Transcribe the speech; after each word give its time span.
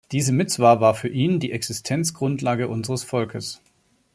Diese 0.11 0.31
Mitzwa 0.33 0.81
war 0.81 0.95
für 0.95 1.09
ihn 1.09 1.39
„die 1.39 1.51
Existenzgrundlage 1.51 2.67
unseres 2.67 3.03
Volkes“. 3.03 3.61